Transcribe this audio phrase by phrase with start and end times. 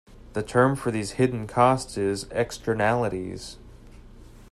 [0.33, 3.57] The term for these hidden costs is "Externalities".